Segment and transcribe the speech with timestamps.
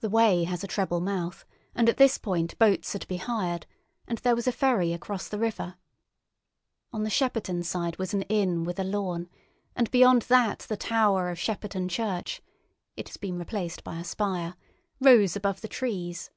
[0.00, 1.44] The Wey has a treble mouth,
[1.74, 3.66] and at this point boats are to be hired,
[4.08, 5.74] and there was a ferry across the river.
[6.94, 9.28] On the Shepperton side was an inn with a lawn,
[9.76, 15.60] and beyond that the tower of Shepperton Church—it has been replaced by a spire—rose above
[15.60, 16.30] the trees.